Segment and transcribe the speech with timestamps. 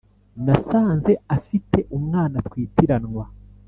[0.45, 3.23] nasanze afite umwana twitiranwa